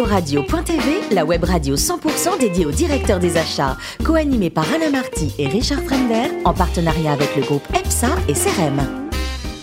[0.00, 5.46] Radio.tv, la web radio 100% dédiée aux directeurs des achats, co-animée par Alain Marty et
[5.46, 9.01] Richard Fremder, en partenariat avec le groupe EPSA et CRM.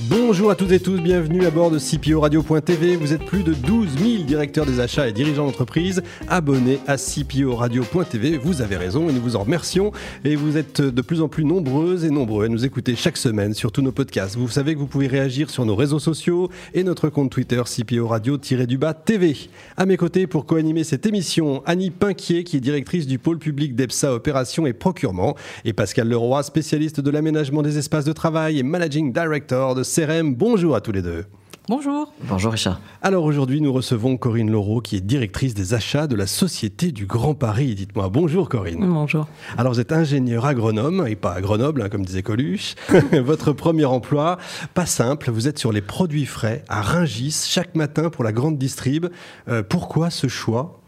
[0.10, 2.96] Bonjour à toutes et tous, bienvenue à bord de CPO Radio.tv.
[2.96, 7.55] Vous êtes plus de 12 000 directeurs des achats et dirigeants d'entreprise abonnés à CPO
[7.55, 8.38] Radio.tv.
[8.38, 9.91] Vous avez raison et nous vous en remercions.
[10.26, 13.54] Et vous êtes de plus en plus nombreuses et nombreux à nous écouter chaque semaine
[13.54, 14.36] sur tous nos podcasts.
[14.36, 18.07] Vous savez que vous pouvez réagir sur nos réseaux sociaux et notre compte Twitter CPO
[18.07, 19.38] Radio-du-bas TV.
[19.78, 23.76] À mes côtés pour co-animer cette émission, Annie Pinquier qui est directrice du pôle public
[23.76, 25.35] d'EPSA Opération et Procurement
[25.66, 30.76] et Pascal Leroy, spécialiste de l'aménagement des espaces de travail et managing director de Bonjour
[30.76, 31.26] à tous les deux.
[31.67, 32.13] Bonjour.
[32.23, 32.80] Bonjour Richard.
[33.02, 37.05] Alors aujourd'hui, nous recevons Corinne Laureau, qui est directrice des achats de la Société du
[37.05, 37.76] Grand Paris.
[37.76, 38.88] Dites-moi bonjour Corinne.
[38.88, 39.27] Bonjour.
[39.57, 42.76] Alors vous êtes ingénieur agronome, et pas à Grenoble, hein, comme disait Coluche.
[43.12, 44.38] Votre premier emploi,
[44.73, 48.57] pas simple, vous êtes sur les produits frais à Ringis chaque matin pour la grande
[48.57, 49.07] distrib.
[49.49, 50.79] Euh, pourquoi ce choix?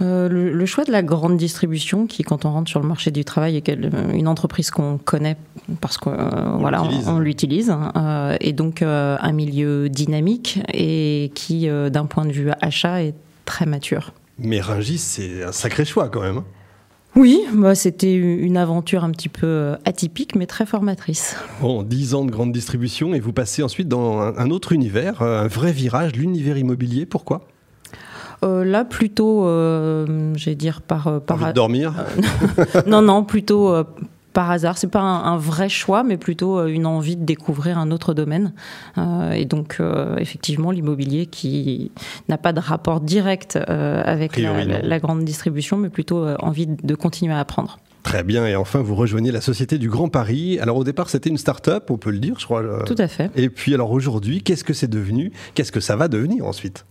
[0.00, 3.24] Euh, le, choix de la grande distribution, qui quand on rentre sur le marché du
[3.24, 5.36] travail est une entreprise qu'on connaît
[5.80, 12.06] parce qu'on euh, voilà, on, l'utilise, euh, et donc un milieu dynamique et qui, d'un
[12.06, 14.12] point de vue achat, est très mature.
[14.38, 16.38] Mais Rungis, c'est un sacré choix quand même.
[16.38, 16.44] Hein.
[17.14, 21.36] Oui, bah c'était une aventure un petit peu atypique, mais très formatrice.
[21.60, 25.46] Bon, 10 ans de grande distribution et vous passez ensuite dans un autre univers, un
[25.46, 27.04] vrai virage, l'univers immobilier.
[27.04, 27.46] Pourquoi?
[27.46, 27.51] euh,
[28.42, 31.06] là, plutôt, euh, j'ai dire par.
[31.06, 31.94] Euh, par Envie dormir
[32.86, 33.74] Non, non, plutôt
[34.32, 34.78] par hasard.
[34.78, 38.52] C'est pas un, vrai choix, mais plutôt une envie de découvrir un autre domaine.
[39.34, 39.78] et donc,
[40.18, 41.92] effectivement, l'immobilier qui
[42.28, 47.40] n'a pas de rapport direct avec la, grande distribution, mais plutôt envie de continuer à
[47.40, 47.78] apprendre.
[48.02, 50.58] Très bien, et enfin vous rejoignez la Société du Grand Paris.
[50.58, 52.82] Alors au départ c'était une start-up, on peut le dire, je crois.
[52.84, 53.30] Tout à fait.
[53.36, 55.30] Et puis alors aujourd'hui, qu'est-ce que c'est devenu?
[55.54, 56.84] Qu'est-ce que ça va devenir ensuite?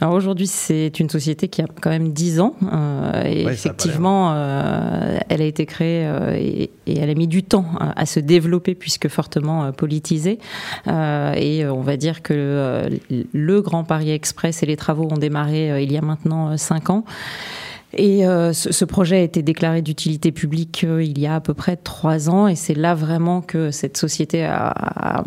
[0.00, 2.54] Alors aujourd'hui, c'est une société qui a quand même 10 ans.
[2.70, 7.66] Euh, et effectivement, euh, elle a été créée euh, et, elle a mis du temps
[7.78, 10.38] à, se développer puisque fortement politisée.
[10.86, 12.88] et on va dire que
[13.32, 17.04] le Grand Paris Express et les travaux ont démarré il y a maintenant 5 ans.
[17.96, 21.54] Et euh, ce, projet a été déclaré d'utilité publique euh, il y a à peu
[21.54, 25.24] près trois ans, et c'est là vraiment que cette société a,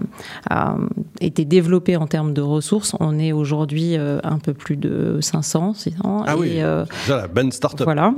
[1.19, 2.95] été développée en termes de ressources.
[2.99, 6.23] On est aujourd'hui euh, un peu plus de 500, 600.
[6.27, 7.85] Ah oui, déjà la bonne start-up.
[7.85, 8.13] Voilà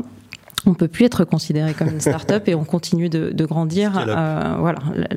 [0.68, 3.94] on peut plus être considéré comme une start-up et on continue de, grandir.
[4.60, 5.08] voilà, la,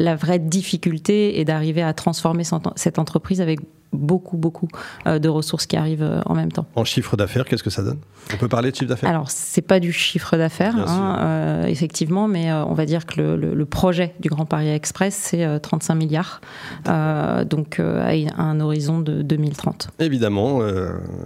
[0.00, 2.42] la, vraie difficulté est d'arriver à transformer
[2.74, 3.60] cette entreprise avec
[3.92, 4.68] beaucoup, beaucoup
[5.06, 6.66] euh, de ressources qui arrivent euh, en même temps.
[6.74, 7.98] En chiffre d'affaires, qu'est-ce que ça donne?
[8.32, 9.08] On peut parler de chiffre d'affaires?
[9.08, 13.66] Alors, c'est pas du chiffre d'affaires, hein, euh, effectivement, mais on va dire que le,
[13.68, 16.40] projet du Grand Paris Express, c'est 35 milliards,
[16.86, 19.90] donc à un horizon de 2030.
[19.98, 20.60] Évidemment,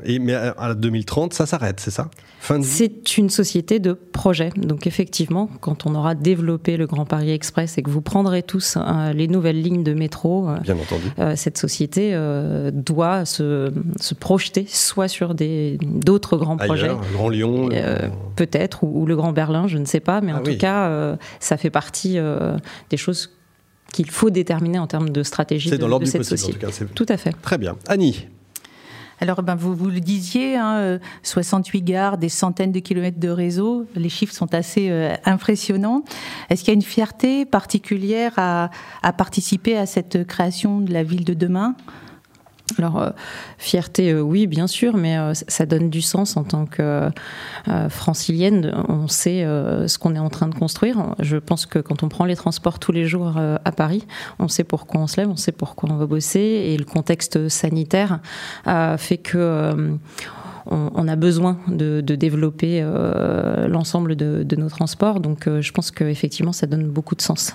[0.05, 2.11] et, mais à 2030, ça s'arrête, c'est ça?
[2.63, 7.79] C'est une société de projet, donc effectivement, quand on aura développé le Grand Paris Express
[7.79, 8.77] et que vous prendrez tous
[9.15, 11.37] les nouvelles lignes de métro, Bien entendu.
[11.37, 12.13] cette société
[12.53, 13.73] euh, doit se,
[14.19, 16.89] projeter soit sur d'autres grands projets.
[16.89, 20.39] Le Grand Lyon euh, Peut-être, ou, le Grand Berlin, je ne sais pas, mais en
[20.39, 22.19] ah tout cas, euh, ça fait partie
[22.91, 23.31] des choses
[23.93, 26.59] qu'il faut déterminer en termes de stratégie de, dans l'ordre du cette possible,
[26.95, 27.35] tout à fait.
[27.43, 27.77] Très bien.
[27.89, 28.29] Annie
[29.21, 30.57] alors, ben, vous, vous le disiez,
[31.23, 34.91] 68 hein, gares, des centaines de kilomètres de réseau, les chiffres sont assez
[35.25, 36.03] impressionnants.
[36.51, 38.71] Est-ce qu'il y a une fierté particulière à,
[39.17, 41.77] participer à cette création de la ville de demain?
[42.79, 43.11] Alors, euh,
[43.59, 47.09] fierté, euh, oui, bien sûr, mais euh, ça donne du sens en tant que
[47.91, 48.73] francilienne.
[48.89, 51.15] On sait ce qu'on est en train de construire.
[51.21, 54.07] Je pense que quand on prend les transports tous les jours à Paris,
[54.39, 57.49] on sait pourquoi on se lève, on sait pourquoi on va bosser, et le contexte
[57.49, 58.21] sanitaire
[58.99, 59.97] fait que
[60.67, 62.83] on, a besoin de, développer
[63.69, 65.21] l'ensemble de, nos transports.
[65.21, 67.55] Donc, je pense qu'effectivement, ça donne beaucoup de sens.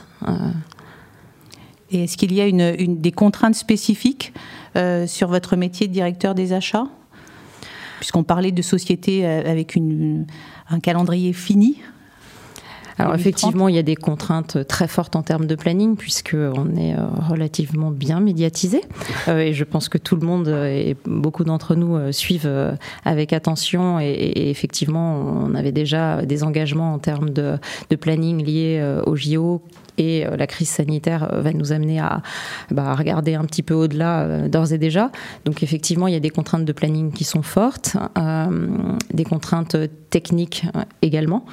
[1.92, 4.34] Et est-ce qu'il y a une, des contraintes spécifiques
[4.76, 6.88] euh, sur votre métier de directeur des achats?
[8.00, 9.78] Puisqu'on parlait de société euh, avec
[10.70, 11.78] un calendrier fini.
[13.00, 16.96] Alors effectivement, il y a des contraintes très fortes en termes de planning puisqu'on est
[16.96, 18.82] euh, relativement bien médiatisé.
[19.28, 22.52] Et je pense que tout le monde et beaucoup d'entre nous suivent
[23.06, 24.00] avec attention.
[24.00, 27.60] Et, effectivement, on avait déjà des engagements en termes de,
[27.92, 29.62] de planning liés au JO
[29.98, 32.22] et la crise sanitaire va nous amener à,
[32.72, 35.12] bah, regarder un petit peu au-delà d'ores et déjà.
[35.46, 37.98] Donc effectivement, il y a des contraintes de planning qui sont fortes,
[39.14, 39.78] des contraintes
[40.10, 40.66] techniques
[41.02, 41.46] également.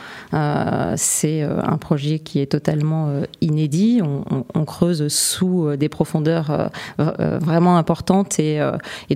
[0.96, 4.00] C'est un projet qui est totalement inédit.
[4.02, 8.60] On, creuse sous des profondeurs vraiment importantes et,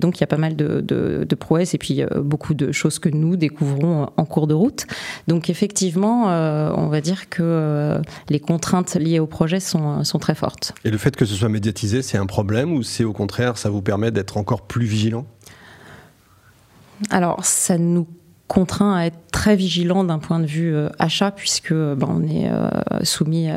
[0.00, 3.08] donc il y a pas mal de, de, prouesses et puis beaucoup de choses que
[3.08, 4.86] nous découvrons en cours de route.
[5.26, 7.98] Donc effectivement, euh, on va dire que euh,
[8.28, 10.72] les contraintes liées au projet sont, sont très fortes.
[10.84, 13.70] Et le fait que ce soit médiatisé, c'est un problème ou c'est au contraire, ça
[13.70, 15.26] vous permet d'être encore plus vigilant?
[17.10, 18.06] Alors, ça nous
[18.48, 19.18] contraint à être
[19.48, 22.68] très vigilant d'un point de vue euh, achat puisque euh, ben, on est euh,
[23.02, 23.48] soumis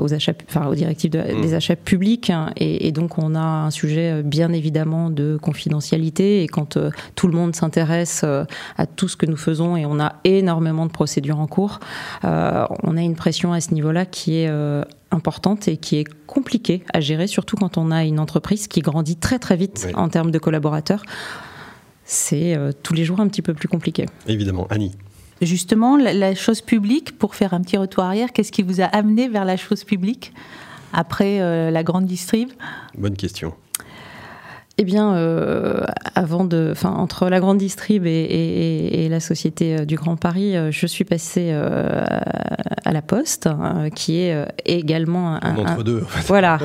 [0.00, 1.40] aux achats, enfin aux directives mmh.
[1.40, 6.48] des achats publics hein, et, donc on a un sujet bien évidemment de confidentialité et
[6.48, 6.78] quand
[7.14, 10.90] tout le monde s'intéresse à tout ce que nous faisons et on a énormément de
[10.90, 11.78] procédures en cours,
[12.22, 14.50] on a une pression à ce niveau-là qui est
[15.10, 19.16] importante et qui est compliquée à gérer, surtout quand on a une entreprise qui grandit
[19.16, 21.02] très très vite en termes de collaborateurs
[22.04, 24.06] c'est euh, tous les jours un petit peu plus compliqué.
[24.26, 24.66] Évidemment.
[24.70, 24.92] Annie
[25.42, 29.28] Justement, la, chose publique, pour faire un petit retour arrière, qu'est-ce qui vous a amené
[29.28, 30.32] vers la chose publique
[30.92, 32.50] après euh, la grande distrib
[32.96, 33.52] Bonne question.
[34.76, 35.84] Eh bien, euh,
[36.16, 40.72] avant de, enfin, entre la grande distrib et, la société euh, du Grand Paris, euh,
[40.72, 44.34] je suis passée à la Poste, hein, qui est
[44.64, 46.02] également un, entre deux.
[46.02, 46.26] En fait.
[46.26, 46.58] Voilà,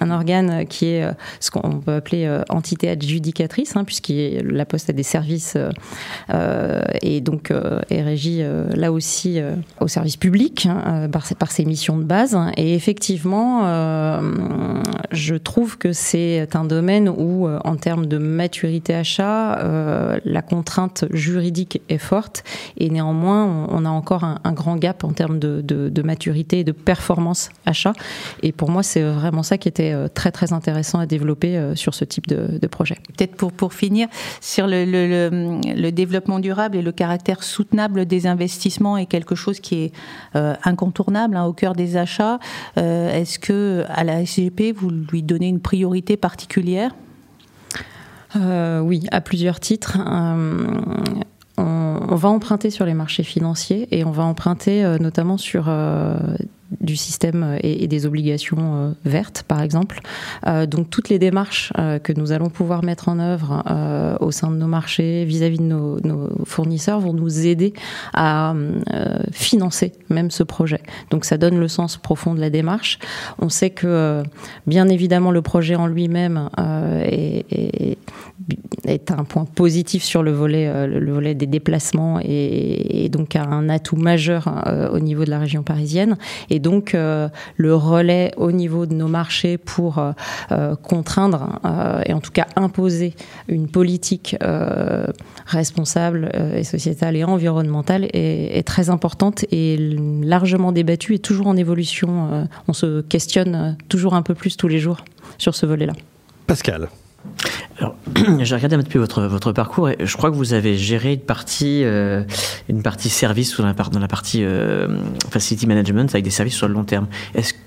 [0.00, 1.06] un, organe qui est
[1.38, 5.56] ce qu'on peut appeler entité adjudicatrice, hein, puisque la Poste a des services
[7.02, 7.52] et donc
[7.90, 8.42] est régie
[8.74, 9.40] là aussi
[9.80, 12.36] au service public hein, par, par, ses missions de base.
[12.56, 14.20] Et effectivement,
[15.10, 20.42] je trouve que c'est un domaine où euh, en termes de maturité achat, euh, la
[20.42, 22.44] contrainte juridique est forte
[22.76, 27.50] et néanmoins, on, a encore un, grand gap en termes de, maturité et de performance
[27.66, 27.92] achat.
[28.42, 31.94] Et pour moi, c'est vraiment ça qui était euh, très très intéressant à développer sur
[31.94, 32.96] ce type de, projet.
[33.16, 34.08] Peut-être pour, finir,
[34.40, 39.92] sur le, développement durable et le caractère soutenable des investissements est quelque chose qui est
[40.34, 42.38] incontournable hein, au cœur des achats.
[42.76, 46.92] Est-ce que à la SGP, vous lui donnez une priorité particulière?
[48.36, 49.98] Oui, à plusieurs titres.
[50.00, 50.66] Euh,
[51.58, 55.70] on, va emprunter sur les marchés financiers et on va emprunter euh, notamment sur
[56.80, 60.00] du système et, des obligations euh, vertes, par exemple.
[60.46, 63.62] Euh, donc toutes les démarches euh, que nous allons pouvoir mettre en œuvre
[64.20, 65.98] au sein de nos marchés vis-à-vis de nos,
[66.44, 67.72] fournisseurs vont nous aider
[68.14, 68.54] à
[69.32, 70.80] financer même ce projet.
[71.10, 72.98] Donc ça donne le sens profond de la démarche.
[73.38, 74.22] On sait que
[74.66, 76.48] bien évidemment le projet en lui-même
[77.04, 77.96] est,
[79.10, 84.48] un point positif sur le volet, le volet des déplacements et, donc un atout majeur
[84.92, 86.16] au niveau de la région parisienne.
[86.50, 90.12] Et donc euh, le relais au niveau de nos marchés pour euh,
[90.52, 91.60] euh, contraindre
[92.06, 93.14] et en tout cas imposer
[93.48, 94.36] une politique
[95.46, 99.76] responsable et sociétale et environnementale est, très importante et
[100.22, 102.48] largement débattue et toujours en évolution.
[102.68, 105.04] on se questionne toujours un peu plus tous les jours
[105.38, 105.94] sur ce volet-là.
[106.46, 106.88] Pascal.
[107.78, 107.96] Alors,
[108.40, 111.14] j'ai regardé un petit peu votre, votre parcours et je crois que vous avez géré
[111.14, 112.22] une partie, euh,
[112.68, 114.98] une partie service dans la, partie euh,
[115.30, 117.06] facility management avec des services sur le long terme.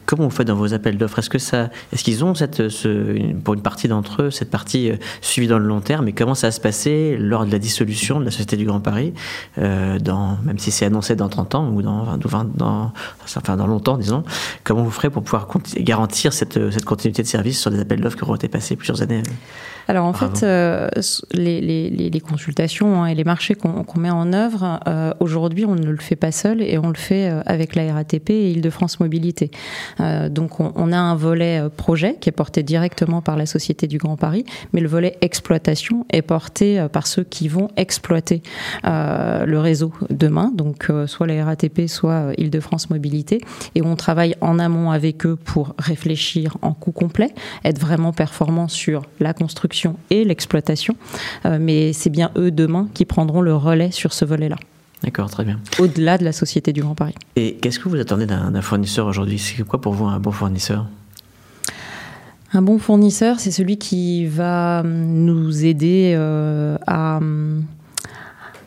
[0.05, 1.19] Comment vous faites dans vos appels d'offres?
[1.19, 4.91] Est-ce que ça, est-ce qu'ils ont cette, ce, pour une partie d'entre eux cette partie
[4.91, 6.07] euh, suivie dans le long terme?
[6.07, 8.79] Et comment ça va se passer lors de la dissolution de la Société du Grand
[8.79, 9.13] Paris,
[9.57, 12.91] dans, même si c'est annoncé dans 30 ans ou dans 20, dans,
[13.35, 14.23] enfin dans longtemps, disons
[14.63, 15.47] Comment vous ferez pour pouvoir
[15.77, 19.01] garantir cette, cette continuité de service sur des appels d'offres qui auront été passés plusieurs
[19.01, 19.23] années
[19.87, 20.89] alors en fait, euh,
[21.31, 25.75] les, les, les, consultations hein, et les marchés qu'on met en œuvre, euh, aujourd'hui, on
[25.75, 28.99] ne le fait pas seul et on le fait euh, avec la RATP et Île-de-France
[28.99, 29.51] Mobilité.
[30.29, 33.97] donc on, on, a un volet projet qui est porté directement par la Société du
[33.97, 38.41] Grand Paris, mais le volet exploitation est porté par ceux qui vont exploiter
[38.83, 43.41] le réseau demain, donc soit la RATP, soit Île-de-France Mobilité,
[43.75, 47.33] et on travaille en amont avec eux pour réfléchir en coût complet,
[47.63, 49.74] être vraiment performant sur la construction
[50.09, 50.95] et l'exploitation.
[51.45, 54.57] Euh, mais c'est bien eux demain qui prendront le relais sur ce volet-là.
[55.03, 55.59] D'accord, très bien.
[55.79, 57.13] Au-delà de la Société du Grand Paris.
[57.35, 59.37] Et qu'est-ce que vous attendez d'un fournisseur aujourd'hui?
[59.37, 60.87] C'est quoi pour vous un bon fournisseur?
[62.53, 67.19] Un bon fournisseur, c'est celui qui va nous aider euh, à,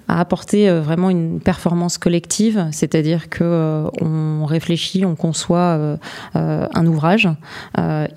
[0.07, 5.99] à apporter euh, vraiment une performance collective, c'est-à-dire que on réfléchit, on conçoit
[6.35, 7.29] un ouvrage,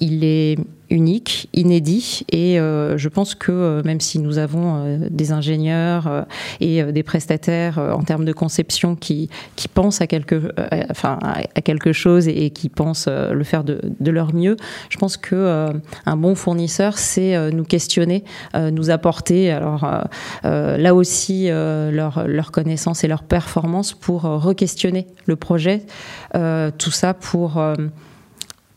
[0.01, 0.57] il est
[0.91, 6.25] unique, inédit, et je pense que même si nous avons des ingénieurs
[6.59, 10.53] et des prestataires en termes de conception qui, qui pensent à quelque,
[10.89, 14.57] enfin, à quelque chose et, qui pensent le faire de, de, leur mieux,
[14.89, 15.71] je pense que
[16.05, 19.87] un bon fournisseur, c'est nous questionner, nous apporter, alors
[20.43, 25.83] là aussi, leur, leur connaissance et leur performance pour re-questionner le projet.
[26.33, 27.61] tout ça pour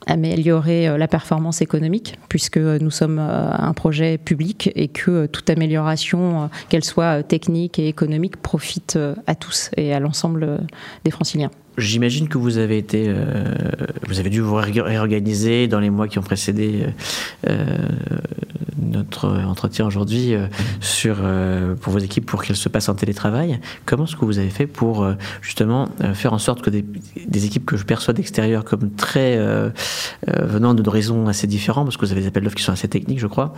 [0.06, 5.50] améliorer euh, la performance économique, puisque nous sommes euh, un projet public et que toute
[5.50, 10.60] amélioration, euh, qu'elle soit technique et économique, profite à tous et à l'ensemble
[11.04, 11.50] des franciliens.
[11.76, 13.12] J'imagine que vous avez été,
[14.06, 16.86] vous avez dû vous réorganiser dans les mois qui ont précédé
[18.94, 20.46] notre entretien aujourd'hui euh,
[20.80, 23.60] sur euh, pour vos équipes pour qu'elles se passent en télétravail.
[23.84, 27.66] Comment est-ce que vous avez fait pour euh, justement faire en sorte que des, équipes
[27.66, 29.38] que je perçois d'extérieur comme très
[30.26, 33.18] venant d'horizons assez différents, parce que vous avez des appels d'offres qui sont assez techniques,
[33.18, 33.54] je crois,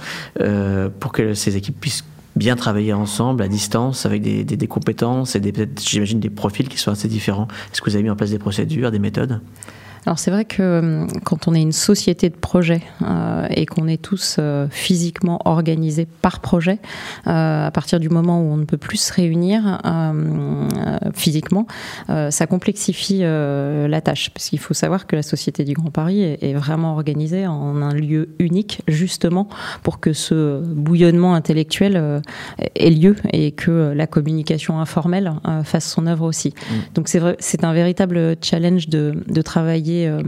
[1.01, 5.41] pour que ces équipes puissent bien travailler ensemble à distance avec des, des, compétences et
[5.41, 7.49] peut-être j'imagine des profils qui sont assez différents.
[7.73, 9.41] Est-ce que vous avez mis en place des procédures, des méthodes?
[10.07, 13.89] Alors c'est vrai que euh, quand on est une société de projet euh, et qu'on
[13.89, 16.79] est tous euh, physiquement organisés par projet,
[17.25, 19.81] à partir du moment où on ne peut plus se réunir
[21.15, 21.67] physiquement,
[22.09, 24.31] ça complexifie la tâche.
[24.31, 27.95] Parce qu'il faut savoir que la Société du Grand Paris est, vraiment organisée en un
[27.95, 29.49] lieu unique, justement
[29.83, 32.23] pour que ce bouillonnement intellectuel
[32.75, 35.33] ait lieu et que la communication informelle
[35.65, 36.51] fasse son œuvre aussi.
[36.51, 36.75] Mmh.
[36.95, 40.23] Donc c'est un véritable challenge de, de travailler euh,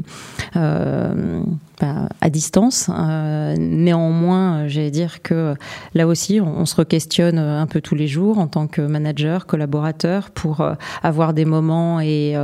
[0.57, 1.43] euh,
[1.81, 2.91] bah, à distance.
[2.91, 5.55] Euh, néanmoins, j'allais dire que
[5.95, 10.31] là aussi, on, se re-questionne un peu tous les jours en tant que manager, collaborateur,
[10.31, 10.67] pour
[11.03, 12.35] avoir des moments et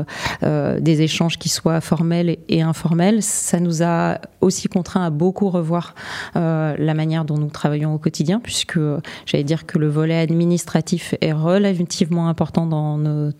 [0.43, 3.23] des échanges qui soient formels et informels.
[3.23, 5.95] Ça nous a aussi contraint à beaucoup revoir
[6.35, 8.79] la manière dont nous travaillons au quotidien, puisque
[9.27, 13.33] j'allais dire que le volet administratif est relativement important dans nos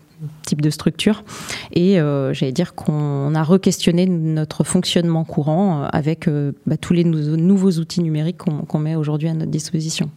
[0.43, 1.23] type de structure.
[1.73, 6.93] Et euh, j'allais dire qu'on a re-questionné notre fonctionnement courant euh, avec euh, bah, tous
[6.93, 10.09] les nouveaux outils numériques qu'on met aujourd'hui à notre disposition.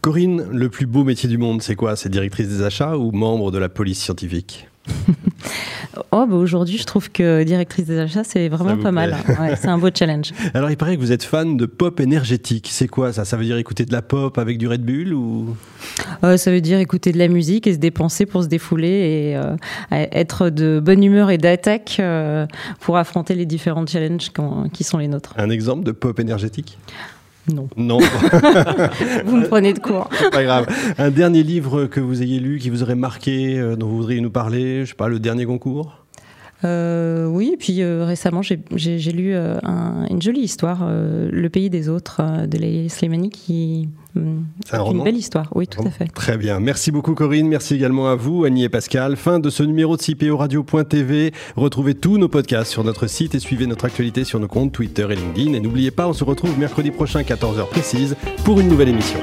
[0.00, 1.96] Corinne, le plus beau métier du monde, c'est quoi?
[1.96, 4.68] C'est directrice des achats ou membre de la police scientifique?
[6.12, 9.16] oh, bah aujourd'hui, je trouve que directrice des achats, c'est vraiment pas mal.
[9.56, 10.32] c'est un beau challenge.
[10.54, 12.68] Alors, il paraît que vous êtes fan de pop énergétique.
[12.70, 13.24] C'est quoi ça?
[13.24, 15.56] Ça veut dire écouter de la pop avec du Red Bull ou?
[16.24, 19.36] Euh, Ça veut dire écouter de la musique et se dépenser pour se défouler et
[19.36, 19.56] euh,
[19.90, 22.46] être de bonne humeur et d'attaque euh,
[22.80, 24.30] pour affronter les différents challenges
[24.72, 25.34] qui sont les nôtres.
[25.36, 26.78] Un exemple de pop énergétique?
[27.52, 27.68] Non.
[27.76, 27.98] Non.
[29.24, 30.08] vous me prenez de court.
[30.32, 30.66] Pas grave.
[30.98, 34.20] Un dernier livre que vous ayez lu, qui vous aurait marqué, euh, dont vous voudriez
[34.20, 36.04] nous parler, je sais pas, le dernier concours?
[36.64, 42.46] Euh, oui, et puis euh, récemment, j'ai lu une jolie histoire, Le pays des autres,
[42.46, 43.88] de Leila Slimani, qui
[44.64, 46.06] c'est une belle histoire, oui, tout à fait.
[46.06, 46.60] Très bien.
[46.60, 47.48] Merci beaucoup, Corinne.
[47.48, 49.16] Merci également à vous, Annie et Pascal.
[49.16, 51.32] Fin de ce numéro de CPO Radio.tv.
[51.56, 55.06] Retrouvez tous nos podcasts sur notre site et suivez notre actualité sur nos comptes Twitter
[55.10, 55.54] et LinkedIn.
[55.54, 59.18] Et n'oubliez pas, on se retrouve mercredi prochain, 14h précise, pour une nouvelle émission.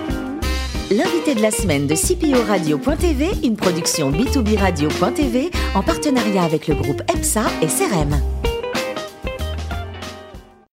[0.92, 6.76] L'invité de la semaine de CPO Radio.tv, une production B2B Radio.tv en partenariat avec le
[6.76, 8.16] groupe EPSA et CRM.